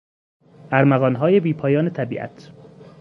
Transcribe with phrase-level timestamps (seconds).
[0.71, 2.51] ارمغانهای بیپایان طبیعت